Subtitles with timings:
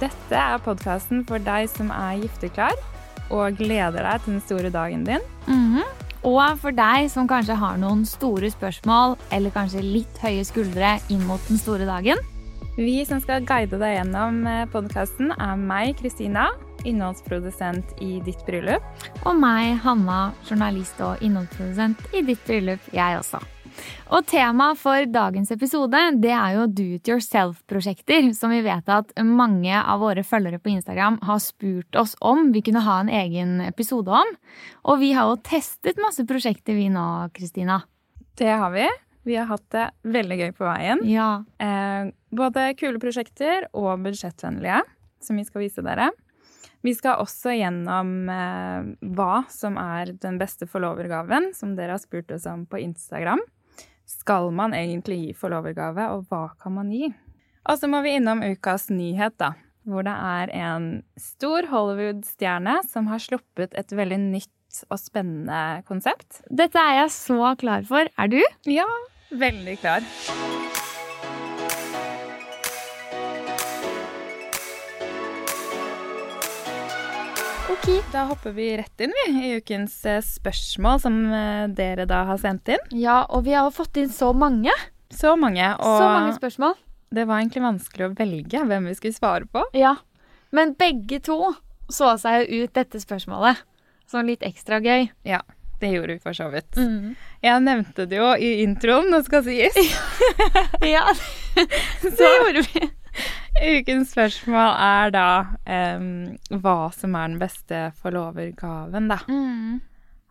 [0.00, 2.74] Dette er podkasten for deg som er gifteklar
[3.32, 5.22] og gleder deg til den store dagen din.
[5.46, 5.82] Mhm.
[6.24, 11.26] Og for deg som kanskje har noen store spørsmål eller kanskje litt høye skuldre inn
[11.28, 12.16] mot den store dagen.
[12.76, 14.40] Vi som skal guide deg gjennom
[14.72, 16.48] podkasten, er meg, Kristina,
[16.84, 18.82] innholdsprodusent i Ditt bryllup.
[19.24, 23.38] Og meg, Hanna, journalist og innholdsprodusent i Ditt bryllup, jeg også.
[24.14, 29.14] Og temaet for dagens episode det er jo do it yourself-prosjekter, som vi vet at
[29.24, 33.56] mange av våre følgere på Instagram har spurt oss om vi kunne ha en egen
[33.64, 34.34] episode om.
[34.84, 37.82] Og vi har jo testet masse prosjekter vi nå, Kristina.
[38.38, 38.86] Det har vi.
[39.24, 41.00] Vi har hatt det veldig gøy på veien.
[41.08, 41.30] Ja.
[41.62, 44.82] Eh, både kule prosjekter og budsjettvennlige,
[45.24, 46.10] som vi skal vise dere.
[46.84, 52.34] Vi skal også gjennom eh, hva som er den beste forlovergaven, som dere har spurt
[52.36, 53.40] oss om på Instagram.
[54.08, 57.08] Skal man egentlig gi forlovergave, og hva kan man gi?
[57.64, 59.54] Og så må vi innom ukas nyhet, da.
[59.88, 60.88] Hvor det er en
[61.20, 66.42] stor Hollywood-stjerne som har sluppet et veldig nytt og spennende konsept.
[66.48, 68.08] Dette er jeg så klar for.
[68.18, 68.40] Er du?
[68.68, 68.88] Ja,
[69.32, 70.83] veldig klar.
[77.84, 82.22] Ok, da hopper vi rett inn vi, i ukens eh, spørsmål som eh, dere da
[82.30, 82.80] har sendt inn.
[82.96, 84.72] Ja, og vi har fått inn så mange.
[85.12, 86.78] Så mange, og Så mange spørsmål.
[87.14, 89.66] det var egentlig vanskelig å velge hvem vi skulle svare på.
[89.76, 89.98] Ja.
[90.50, 91.52] Men begge to
[91.92, 93.60] så seg jo ut dette spørsmålet
[94.08, 95.10] som litt ekstra gøy.
[95.28, 95.42] Ja,
[95.80, 96.72] det gjorde vi for så vidt.
[96.80, 97.12] Mm.
[97.44, 99.76] Jeg nevnte det jo i introen, nå skal sies.
[100.94, 101.04] Ja,
[101.54, 102.88] det gjorde vi.
[103.62, 105.26] Ukens spørsmål er da
[105.94, 106.06] um,
[106.50, 109.20] hva som er den beste forlovergaven, da.
[109.30, 109.78] Mm.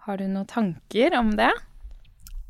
[0.03, 1.51] Har du noen tanker om det?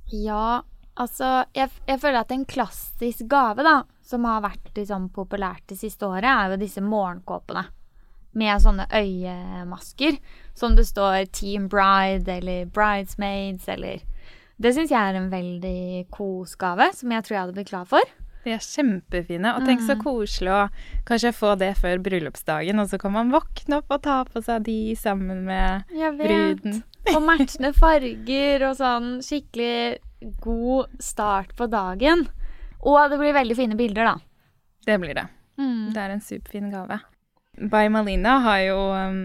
[0.09, 0.63] Ja,
[0.97, 5.77] altså jeg, jeg føler at en klassisk gave, da, som har vært liksom, populært det
[5.77, 7.67] siste året, er jo disse morgenkåpene.
[8.33, 10.17] Med sånne øyemasker
[10.57, 14.01] som det står Team Bride eller Bridesmaids eller
[14.57, 17.89] Det syns jeg er en veldig kos gave, som jeg tror jeg hadde blitt glad
[17.93, 18.13] for.
[18.43, 19.53] De er kjempefine.
[19.55, 20.61] Og tenk så koselig å
[21.07, 24.65] kanskje få det før bryllupsdagen, og så kan man våkne opp og ta på seg
[24.67, 25.87] de sammen med
[26.19, 26.81] bruden.
[27.13, 29.99] Og matchende farger og sånn skikkelig
[30.43, 32.27] god start på dagen.
[32.83, 34.15] Og det blir veldig fine bilder, da.
[34.83, 35.27] Det blir det.
[35.59, 35.91] Mm.
[35.95, 36.99] Det er en superfin gave.
[37.53, 39.19] By Malina har jo um,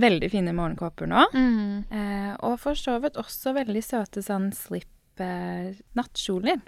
[0.00, 1.24] veldig fine morgenkåper nå.
[1.34, 1.84] Mm.
[1.90, 6.60] Eh, og for så vidt også veldig søte sånn slip eh, nattkjoler.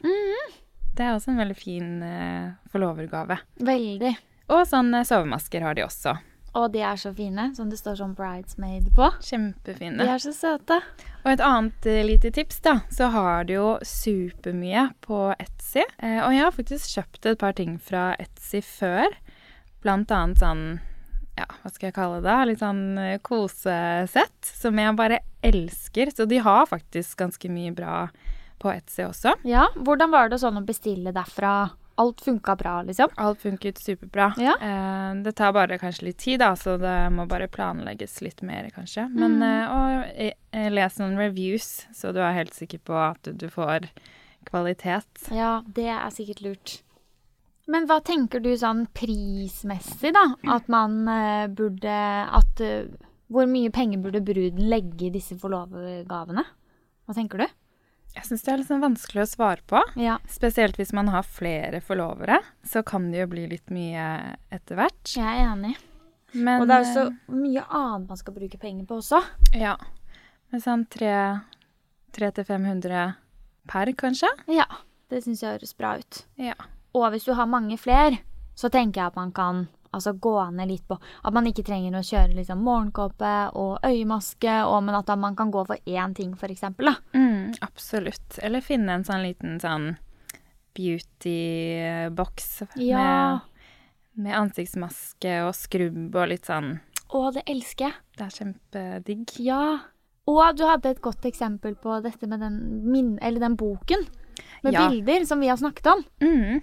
[0.98, 3.38] Det er også en veldig fin eh, forlovergave.
[3.62, 4.16] Veldig.
[4.50, 6.16] Og sånne sovemasker har de også.
[6.58, 9.10] Og de er så fine, som det står sånn bridesmaid på.
[9.22, 10.00] Kjempefine.
[10.00, 10.80] De er så søte.
[11.22, 15.84] Og et annet eh, lite tips, da, så har de jo supermye på Etsy.
[16.02, 19.14] Eh, og jeg har faktisk kjøpt et par ting fra Etsy før.
[19.84, 20.64] Blant annet sånn
[21.38, 22.38] ja, hva skal jeg kalle det?
[22.48, 26.10] Litt sånn eh, kosesett, som jeg bare elsker.
[26.10, 28.08] Så de har faktisk ganske mye bra
[28.58, 29.34] på Etsy også.
[29.48, 31.70] Ja, Hvordan var det sånn å bestille derfra?
[31.98, 33.10] Alt funka bra, liksom?
[33.18, 34.28] Alt funket superbra.
[34.38, 34.52] Ja.
[34.62, 38.68] Eh, det tar bare kanskje litt tid, da, så det må bare planlegges litt mer,
[38.70, 39.08] kanskje.
[39.10, 39.42] Men Mm.
[39.42, 43.48] eh, og eh, eh, les noen reviews, så du er helt sikker på at du,
[43.50, 43.88] får
[44.46, 45.26] kvalitet.
[45.34, 46.76] Ja, det er sikkert lurt.
[47.66, 50.22] Men hva tenker du sånn prismessig, da?
[50.54, 51.96] At man eh, burde
[52.32, 52.86] At uh,
[53.28, 56.44] Hvor mye penger burde bruden legge i disse forlovegavene?
[57.04, 57.46] Hva tenker du?
[58.28, 59.80] Syns det er sånn vanskelig å svare på.
[59.96, 60.18] Ja.
[60.28, 65.14] Spesielt hvis man har flere forlovere, så kan det jo bli litt mye etter hvert.
[65.16, 65.76] Jeg er enig.
[66.34, 69.22] Men Og det er jo så mye annet man skal bruke penger på også.
[69.54, 69.76] eh, Ja.
[70.52, 70.84] Men sånn
[72.12, 73.14] 300-500
[73.68, 74.28] per, kanskje?
[74.48, 74.66] Ja,
[75.10, 76.22] det syns jeg høres bra ut.
[76.40, 76.54] Ja.
[76.96, 78.18] Og hvis du har mange flere,
[78.58, 81.96] så tenker jeg at man kan altså, gå ned litt på At man ikke trenger
[81.98, 86.34] å kjøre liksom, morgenkåpe og øyemaske, og, men at man kan gå for én ting,
[86.36, 86.48] for.
[86.48, 86.94] Da.
[87.14, 88.38] Mm, absolutt.
[88.42, 89.96] Eller finne en sånn liten sånn
[90.78, 93.40] beauty-boks Ja.
[94.14, 97.94] med, med ansiktsmaske og skrubb og litt sånn Å, det elsker jeg.
[98.18, 99.30] Det er kjempedigg.
[99.40, 99.60] Ja.
[100.28, 102.58] Og du hadde et godt eksempel på dette med den,
[102.92, 104.02] min, eller den boken
[104.62, 104.88] med Ja.
[104.90, 106.02] bilder som vi har snakket om.
[106.20, 106.60] Mm.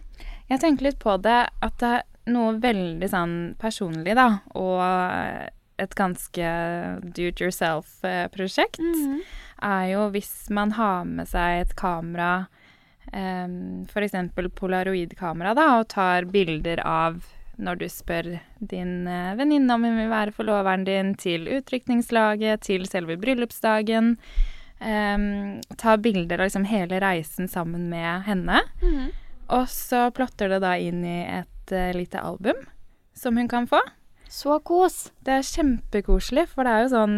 [0.52, 6.50] Jeg tenker litt på det at det, noe veldig sånn personlig, da, og et ganske
[7.14, 9.20] do it yourself-prosjekt, Mhm.
[9.62, 12.48] er jo hvis man har med seg et kamera,
[13.14, 14.14] um, f.eks.
[14.56, 17.22] polaroidkamera, da, og tar bilder av
[17.60, 22.86] når du spør din uh, venninne om hun vil være forloveren din, til utrykningslaget, til
[22.86, 24.18] selve bryllupsdagen.
[24.82, 28.62] Um, ta bilder av liksom hele reisen sammen med henne.
[28.82, 29.12] Mhm.
[29.56, 32.66] Og så plotter det da inn i et uh, lite album
[33.16, 33.80] som hun kan få.
[34.30, 35.12] Så kos.
[35.24, 37.18] Det er kjempekoselig, for det er jo sånn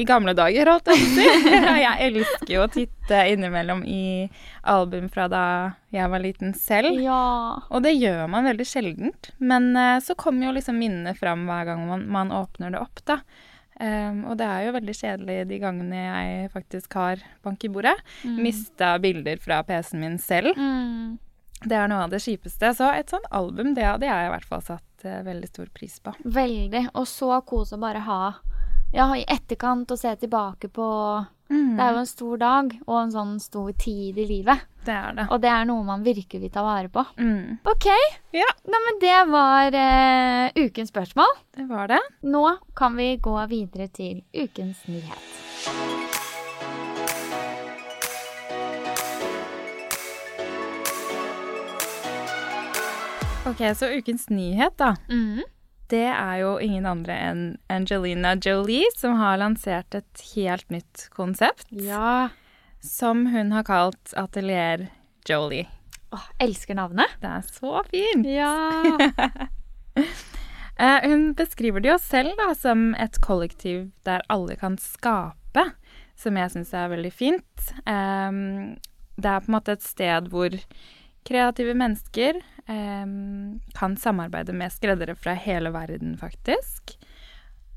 [0.00, 1.54] i gamle dager, holdt jeg på å si.
[1.84, 4.30] jeg elsker jo å titte innimellom i
[4.70, 5.44] album fra da
[5.92, 6.94] jeg var liten selv.
[7.02, 7.60] Ja.
[7.68, 9.32] Og det gjør man veldig sjeldent.
[9.42, 13.02] Men uh, så kommer jo liksom minnene fram hver gang man, man åpner det opp,
[13.08, 13.20] da.
[13.80, 17.96] Um, og det er jo veldig kjedelig de gangene jeg faktisk har bank i bordet.
[18.24, 20.52] Mista bilder fra PC-en min selv.
[20.56, 21.16] Mm.
[21.64, 22.72] Det er noe av det kjipeste.
[22.76, 25.98] Så et sånt album, det hadde jeg i hvert fall satt eh, veldig stor pris
[26.00, 26.14] på.
[26.24, 26.86] Veldig.
[26.94, 28.22] Og så kos å bare ha
[28.94, 30.88] ja, i etterkant og se tilbake på
[31.50, 31.76] Mm.
[31.76, 34.66] Det er jo en stor dag og en sånn stor tid i livet.
[34.86, 35.26] Det er det.
[35.34, 37.02] Og det er noe man virkelig vil ta vare på.
[37.18, 37.58] Mm.
[37.66, 37.88] OK.
[38.36, 38.46] Ja.
[38.70, 41.34] Nei, men det var eh, ukens spørsmål.
[41.58, 42.00] Det var det.
[42.22, 42.44] Nå
[42.78, 45.99] kan vi gå videre til ukens nyhet.
[53.46, 54.96] Ok, så ukens nyhet, da.
[55.08, 55.42] Mm.
[55.90, 61.64] Det er jo ingen andre enn Angelina Jolie som har lansert et helt nytt konsept.
[61.72, 62.28] Ja.
[62.84, 64.86] Som hun har kalt Atelier
[65.28, 65.66] Jolie.
[66.12, 67.16] Åh, elsker navnet.
[67.22, 68.28] Det er så fint!
[68.28, 68.52] Ja.
[70.80, 75.64] Eh, hun beskriver det jo selv da, som et kollektiv der alle kan skape,
[76.16, 77.66] som jeg syns er veldig fint.
[77.84, 78.78] Ehm,
[79.20, 80.56] det er på en måte et sted hvor
[81.30, 83.06] kreative mennesker eh,
[83.78, 86.96] kan samarbeide med skreddere fra hele verden, faktisk.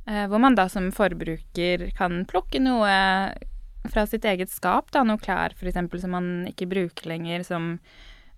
[0.08, 2.94] Eh, hvor man da som forbruker kan plukke noe
[3.94, 5.78] fra sitt eget skap, da, noe klær f.eks.
[6.02, 7.78] som man ikke bruker lenger, som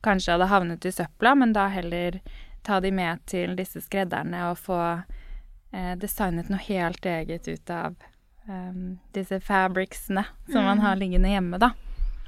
[0.05, 2.19] kanskje hadde havnet i søpla, men da heller
[2.65, 4.81] ta de med til disse skredderne og få
[5.71, 7.95] eh, designet noe helt eget ut av
[8.49, 11.71] em, disse fabricsene som man har liggende hjemme, da.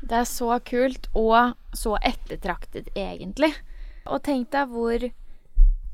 [0.02, 3.52] Det er så kult og så ettertraktet, egentlig.
[4.08, 5.08] Og tenk deg hvor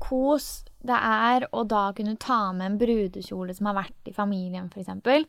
[0.04, 0.48] kos
[0.84, 5.24] det er å da kunne ta med en brudekjole som har vært i familien, f.eks.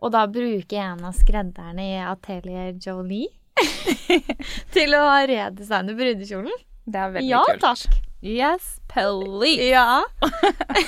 [0.00, 3.28] Og da bruke en av skredderne i Atelier Jolie
[4.76, 6.62] til å redesigne brudekjolen.
[6.84, 7.64] Det er veldig Ja kult.
[7.64, 7.98] takk.
[8.20, 9.64] Yes, please!
[9.64, 10.02] Ja.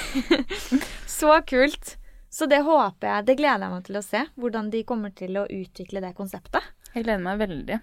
[1.08, 1.96] så kult.
[2.32, 4.22] Så det håper jeg, det gleder jeg meg til å se.
[4.40, 6.64] Hvordan de kommer til å utvikle det konseptet.
[6.92, 7.80] Jeg gleder meg veldig.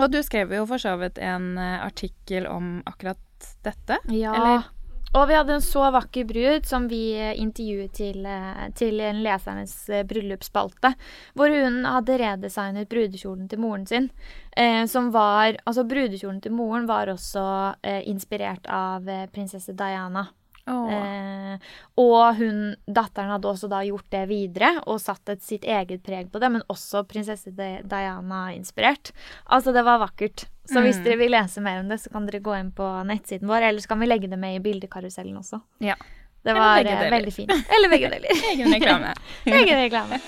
[0.00, 3.98] Og du skrev jo for så vidt en eh, artikkel om akkurat dette.
[4.14, 4.34] Ja.
[4.36, 4.68] Eller?
[5.10, 9.22] Og vi hadde en så vakker brud som vi eh, intervjuet til, eh, til en
[9.24, 9.74] lesernes
[10.06, 10.92] bryllupsspalte.
[11.34, 14.10] Hvor hun hadde redesignet brudekjolen til moren sin.
[14.56, 17.46] Eh, som var Altså, brudekjolen til moren var også
[17.82, 20.28] eh, inspirert av prinsesse Diana.
[20.68, 21.58] Eh,
[21.98, 26.30] og hun, datteren hadde også da gjort det videre og satt et sitt eget preg
[26.30, 29.12] på det, men også prinsesse Diana-inspirert.
[29.50, 30.46] Altså, det var vakkert.
[30.70, 31.04] Så hvis Mm.
[31.04, 33.80] dere vil lese mer om det, så kan dere gå inn på nettsiden vår, eller
[33.80, 35.60] så kan vi legge det med i bildekarusellen også.
[35.80, 35.96] Ja.
[36.42, 37.50] Det var eh, veldig fint.
[37.50, 38.30] Eller begge deler.
[38.52, 39.14] Egen reklame.
[39.44, 40.20] Egen reklame.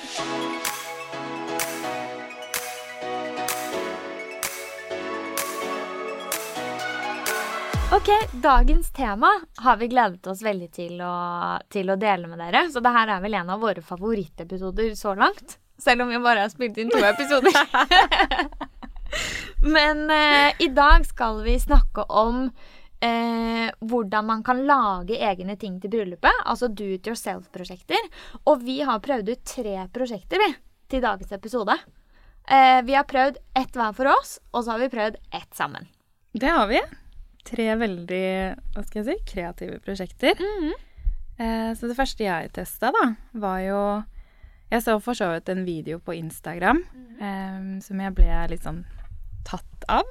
[7.93, 11.13] Ok, dagens tema har vi gledet oss veldig til å,
[11.69, 12.63] til å dele med dere.
[12.73, 15.59] Så det her er vel en av våre favorittepisoder så langt.
[15.77, 17.53] Selv om vi bare har spilt inn to episoder.
[19.77, 25.77] Men eh, i dag skal vi snakke om eh, hvordan man kan lage egne ting
[25.83, 26.41] til bryllupet.
[26.49, 28.09] Altså do it yourself-prosjekter.
[28.47, 30.49] Og vi har prøvd ut tre prosjekter vi,
[30.89, 31.77] til dagens episode.
[32.49, 35.93] Eh, vi har prøvd ett hver for oss, og så har vi prøvd ett sammen.
[36.33, 36.81] Det har vi.
[37.49, 38.25] Tre veldig
[38.75, 40.39] hva skal jeg si, kreative prosjekter.
[41.39, 43.79] Eh, så det første jeg testa, da, var jo
[44.73, 46.79] Jeg så for så vidt en video på Instagram
[47.21, 48.85] eh, som jeg ble litt sånn
[49.45, 50.07] tatt av.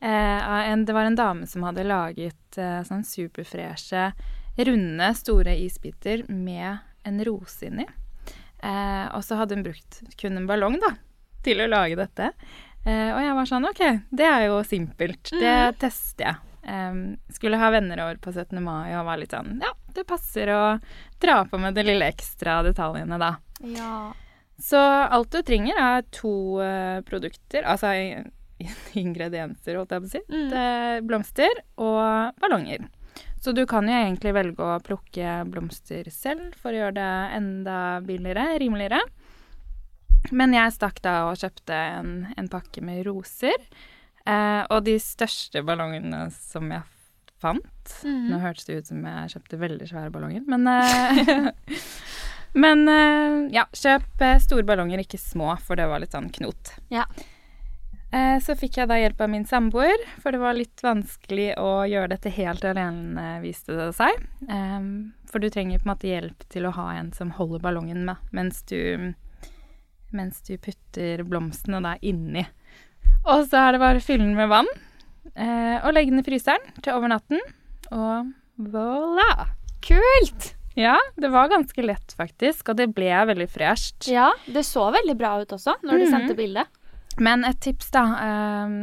[0.00, 4.08] Eh, en, det var en dame som hadde laget eh, sånn superfreshe,
[4.56, 7.86] runde, store isbiter med en rose inni.
[8.64, 10.94] Eh, og så hadde hun brukt kun en ballong, da,
[11.44, 12.32] til å lage dette.
[12.84, 15.30] Eh, og jeg var sånn OK, det er jo simpelt.
[15.30, 16.53] Det tester jeg.
[16.64, 18.56] Em, skulle ha venner over på 17.
[18.64, 20.60] mai og var litt sånn Ja, det passer å
[21.20, 23.34] dra på med de lille ekstra detaljene, da.
[23.68, 24.12] Ja.
[24.60, 27.66] Så alt du trenger er to uh, produkter.
[27.66, 27.92] Altså
[29.04, 30.22] ingredienser, holdt jeg på å si.
[30.30, 30.46] Mm.
[30.52, 32.86] Det er blomster og ballonger.
[33.44, 37.78] Så du kan jo egentlig velge å plukke blomster selv for å gjøre det enda
[38.06, 39.02] billigere, rimeligere.
[40.32, 43.58] Men jeg stakk da og kjøpte en, en pakke med roser.
[44.26, 46.82] Eh, og de største ballongene som jeg
[47.42, 47.70] fant
[48.04, 48.30] Mhm.
[48.30, 51.50] Nå hørtes det ut som jeg kjøpte veldig svære ballonger, men eh,
[52.54, 56.70] Men eh, ja, kjøp eh, store ballonger, ikke små, for det var litt sånn knot.
[56.94, 57.02] Ja.
[58.14, 61.82] Eh, Så fikk jeg da hjelp av min samboer, for det var litt vanskelig å
[61.90, 64.22] gjøre dette helt alene, viste det seg.
[64.48, 68.04] Em, For du trenger på en måte hjelp til å ha en som holder ballongen
[68.06, 69.12] med, mens du,
[70.14, 72.46] mens du putter blomstene da inni.
[73.24, 74.68] Og så er det bare å fylle den med vann,
[75.32, 77.40] eh, og legge den i fryseren til over natten,
[77.94, 78.34] og
[78.74, 79.48] voilà!
[79.84, 80.52] Kult!
[80.74, 84.08] Ja, det var ganske lett faktisk, og det ble veldig fresht.
[84.10, 86.10] Ja, det så veldig bra ut også, når du mm.
[86.10, 86.80] sendte bildet.
[87.22, 88.04] Men et tips, da.
[88.24, 88.78] ehm,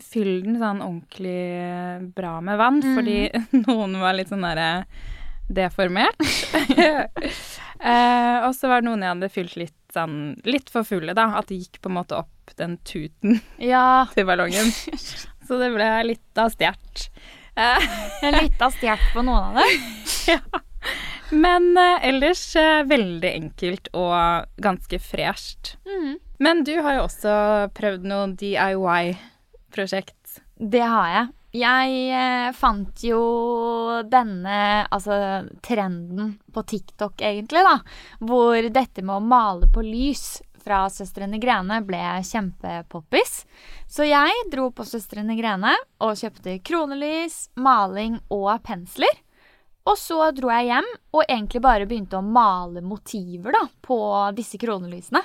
[0.00, 2.96] fyll den sånn ordentlig bra med vann, mm.
[2.98, 3.18] fordi
[3.68, 4.70] noen var litt sånn derre
[5.50, 6.20] deformert.
[7.80, 11.30] Eh, og så var det noen jeg hadde fylt litt sånn litt for fulle, da.
[11.38, 14.68] At det gikk på en måte opp den tuten Ja, til ballongen.
[15.48, 17.08] Så det ble litt av stjert.
[17.56, 17.80] Eh,
[18.36, 19.70] litt av stjert på noen av dem.
[21.44, 25.76] men eh, ellers eh, veldig enkelt og ganske fresht.
[25.88, 26.18] Mm.
[26.40, 27.32] Men du har jo også
[27.76, 30.40] prøvd noe DIY-prosjekt.
[30.60, 31.26] Det har jeg.
[31.50, 33.22] Jeg eh, fant jo
[34.06, 35.16] denne altså
[35.66, 37.80] trenden på TikTok, egentlig, da.
[38.22, 43.44] Hvor dette med å male på lys fra Søstrene Grene ble kjempepoppis.
[43.90, 49.22] Så jeg dro på Søstrene Grene og kjøpte kronelys, maling og pensler.
[49.88, 53.98] Og så dro jeg hjem og egentlig bare begynte å male motiver da, på
[54.36, 55.22] disse kronelysene.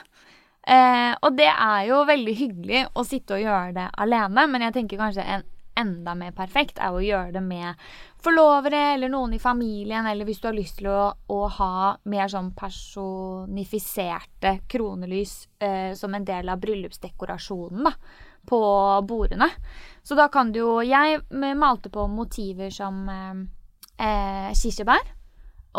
[0.66, 4.80] Eh, og det er jo veldig hyggelig å sitte og gjøre det alene, men jeg
[4.80, 5.44] tenker kanskje en
[5.80, 7.82] enda mer perfekt er å gjøre det med
[8.24, 12.32] forlovere eller noen i familien, eller hvis du har lyst til å, å ha mer
[12.32, 17.94] sånn personifiserte kronelys eh, som en del av bryllupsdekorasjonen da,
[18.46, 18.62] på
[19.10, 19.50] bordene.
[20.06, 21.22] Så da kan du jo Jeg
[21.58, 23.42] malte på motiver som eh,
[24.06, 25.14] eh, kirsebær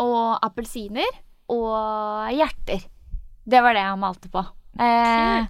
[0.03, 1.23] og appelsiner
[1.53, 2.83] og hjerter.
[3.47, 4.43] Det var det jeg malte på.
[4.83, 5.47] Eh,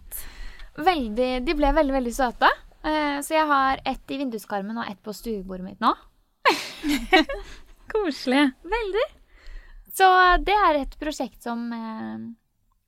[0.78, 2.52] veldig, de ble veldig, veldig søte.
[2.88, 5.94] Eh, så jeg har ett i vinduskarmen og ett på stuebordet mitt nå.
[7.92, 8.46] Koselig.
[8.64, 9.06] Veldig.
[9.98, 10.08] Så
[10.46, 12.24] det er et prosjekt som, eh,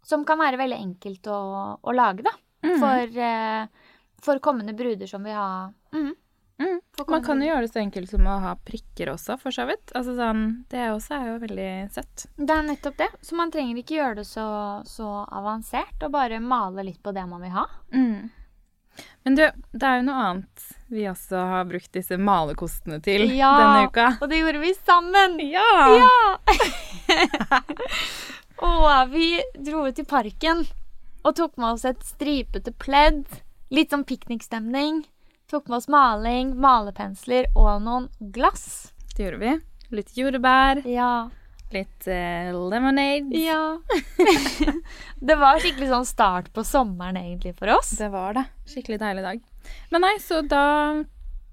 [0.06, 1.42] som kan være veldig enkelt å,
[1.82, 2.36] å lage, da.
[2.64, 2.80] Mm.
[2.80, 5.52] For, eh, for kommende bruder som vil ha
[5.96, 6.12] mm,
[6.60, 6.82] Mm.
[7.08, 9.94] Man kan jo gjøre det så enkelt som å ha prikker også, for så vidt.
[9.96, 12.26] Altså sånn, det også er jo veldig søtt.
[12.36, 13.08] Det er nettopp det.
[13.24, 14.48] Så man trenger ikke gjøre det så,
[14.84, 17.64] så avansert, og bare male litt på det man vil ha.
[17.96, 18.28] Mm.
[19.26, 19.44] Men du,
[19.76, 23.52] det er jo noe annet vi også har brukt disse malekostene til Ja.
[23.60, 24.06] denne uka.
[24.08, 25.36] Ja, Og det gjorde vi sammen!
[25.44, 26.00] Ja!
[26.00, 27.60] Ja!
[28.66, 29.28] og vi
[29.66, 30.66] dro ut i parken
[31.24, 33.26] og tok med oss et stripete pledd.
[33.70, 35.04] Litt sånn piknikstemning.
[35.52, 38.92] Tok med oss maling, malepensler og noen glass.
[39.16, 39.54] Det gjorde vi.
[40.00, 41.30] Litt jordbær, Ja.
[41.76, 43.36] Litt uh, lemonade.
[43.38, 43.80] Ja.
[45.30, 47.92] det var skikkelig sånn start på sommeren egentlig for oss.
[48.00, 48.46] Det var det.
[48.70, 49.42] Skikkelig deilig dag.
[49.92, 50.64] Men nei, så da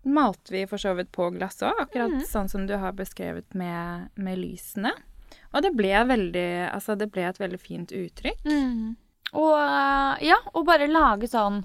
[0.06, 2.26] malte vi for så vidt på glass òg, akkurat Mhm.
[2.30, 4.92] sånn som du har beskrevet med, med lysene.
[5.52, 8.44] Og det ble veldig Altså, det ble et veldig fint uttrykk.
[8.46, 8.96] Mm.
[9.34, 11.64] Og eh, ja, og bare lage sånn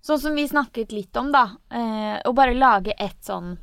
[0.00, 1.42] Sånn som vi snakket litt om, da.
[1.68, 3.58] Eh, å bare lage et sånn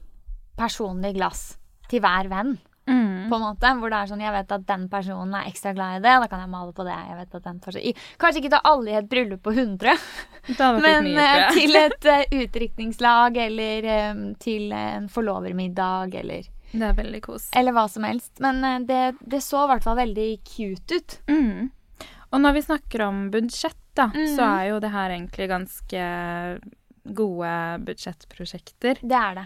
[0.56, 1.58] personlig glass
[1.90, 2.52] til hver venn,
[2.88, 3.30] Mm.
[3.30, 3.72] på en måte.
[3.80, 6.28] Hvor det er sånn Jeg vet at den personen er ekstra glad i det, da
[6.32, 6.98] kan jeg male på det.
[7.10, 9.96] Jeg vet at den personen Kanskje ikke ta alle i et bryllup på 100,
[10.48, 15.10] Det hadde vært litt men mye, eh, til et uh, utdrikningslag eller um, til en
[15.12, 17.50] forlovermiddag eller Det er veldig kos.
[17.56, 18.34] Eller hva som helst.
[18.44, 21.20] Men uh, det, det så i hvert fall veldig cute ut.
[21.32, 21.70] Mm.
[22.32, 24.26] Og når vi snakker om budsjett, da, mm.
[24.36, 26.08] så er jo det her egentlig ganske
[27.18, 27.52] gode
[27.88, 29.00] budsjettprosjekter.
[29.02, 29.46] Det er det.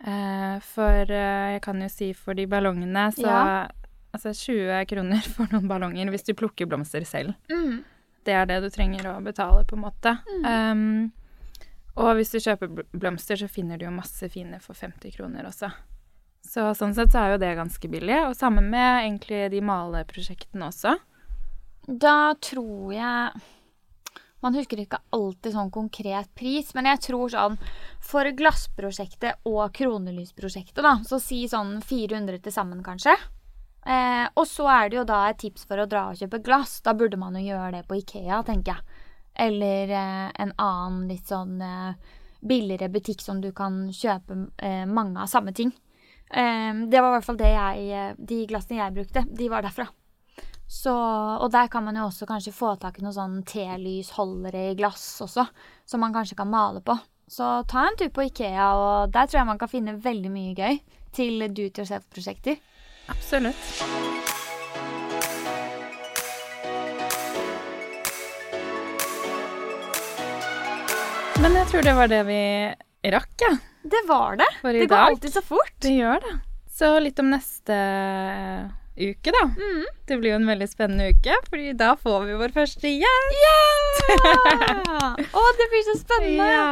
[0.00, 3.68] Eh, for eh, jeg kan jo si for de ballongene, så Ja.
[4.10, 7.36] Altså 20 kroner for noen ballonger hvis du plukker blomster selv.
[7.50, 7.84] Mm.
[8.26, 10.16] Det er det du trenger å betale, på en måte.
[10.44, 11.12] Um,
[11.94, 15.70] og hvis du kjøper blomster, så finner du jo masse fine for 50 kroner også.
[16.42, 18.18] Så sånn sett så er jo det ganske billig.
[18.26, 20.96] Og sammen med egentlig de maleprosjektene også.
[21.86, 23.42] Da tror jeg
[24.40, 27.58] Man husker ikke alltid sånn konkret pris, men jeg tror sånn
[28.04, 33.16] For glassprosjektet og kronelysprosjektet, da, så si sånn 400 til sammen, kanskje.
[33.86, 36.80] Eh, og så er det jo da et tips for å dra og kjøpe glass.
[36.84, 39.04] Da burde man jo gjøre det på Ikea, tenker jeg.
[39.40, 45.20] Eller eh, en annen litt sånn eh, billigere butikk som du kan kjøpe eh, mange
[45.20, 45.72] av samme ting.
[46.30, 49.64] Eh, det var i hvert fall det jeg eh, De glassene jeg brukte, de var
[49.66, 49.88] derfra.
[50.70, 50.92] Så,
[51.42, 55.02] og der kan man jo også kanskje få tak i noen sånn telysholdere i glass
[55.24, 55.42] også,
[55.82, 56.94] som man kanskje kan male på.
[57.26, 60.54] Så ta en tur på Ikea, og der tror jeg man kan finne veldig mye
[60.54, 60.78] gøy
[61.14, 62.62] til do it yourself-prosjekter.
[63.10, 63.58] Absolutt.
[71.42, 72.42] Men jeg tror det var det vi
[73.10, 73.56] rakk, ja.
[73.82, 74.52] Det var det.
[74.62, 75.74] Det går alltid så fort.
[75.82, 76.36] Det gjør det.
[76.70, 77.74] Så litt om neste
[79.00, 79.42] uke, da.
[79.56, 79.84] Mm.
[80.06, 83.36] Det blir jo en veldig spennende uke, fordi da får vi vår første gjest.
[83.40, 85.20] Yeah!
[85.40, 86.48] Å, det blir så spennende.
[86.52, 86.70] Ja.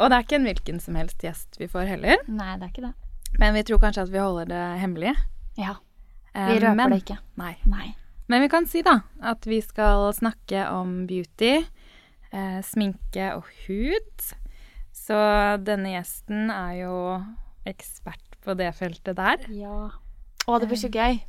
[0.00, 2.22] Og det er ikke en hvilken som helst gjest vi får heller.
[2.28, 2.94] Nei, det er ikke det.
[3.40, 5.12] Men vi tror kanskje at vi holder det hemmelig.
[5.60, 5.76] Ja,
[6.36, 7.16] Eh, Vi røper men, det ikke.
[7.40, 7.54] Nei.
[7.64, 7.94] Nei.
[8.28, 11.62] Men vi kan si da at vi skal snakke om beauty,
[12.32, 14.26] eh, sminke og hud.
[14.92, 15.16] Så
[15.64, 16.96] denne gjesten er jo
[17.66, 19.46] ekspert på det feltet der.
[19.54, 19.88] Ja.
[20.46, 21.22] Å, det blir så gøy.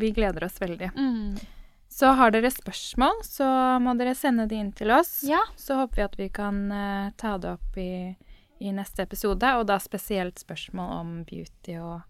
[0.00, 0.90] Vi gleder oss veldig.
[0.96, 1.36] Mm.
[1.92, 3.46] Så har dere spørsmål, så
[3.84, 5.18] må dere sende de inn til oss.
[5.28, 5.42] Ja.
[5.60, 8.14] Så håper vi at vi kan uh, ta det opp i,
[8.64, 12.00] i neste episode, og da spesielt spørsmål om beauty og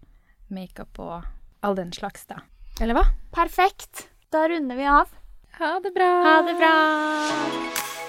[0.53, 1.27] makeup og
[1.63, 2.39] all den slags, da.
[2.81, 3.05] Eller hva?
[3.35, 4.07] Perfekt.
[4.31, 5.11] Da runder vi av.
[5.59, 6.13] Ha det bra.
[6.29, 8.02] Ha det bra.